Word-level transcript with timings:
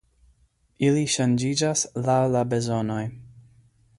Ili 0.87 1.03
ŝanĝiĝas 1.15 1.85
laŭ 2.09 2.17
la 2.37 2.43
bezonoj. 2.55 3.01